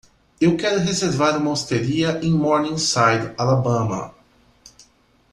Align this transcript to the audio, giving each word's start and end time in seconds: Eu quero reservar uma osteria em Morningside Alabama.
Eu 0.41 0.57
quero 0.57 0.79
reservar 0.79 1.37
uma 1.37 1.51
osteria 1.51 2.19
em 2.25 2.31
Morningside 2.33 3.35
Alabama. 3.37 4.11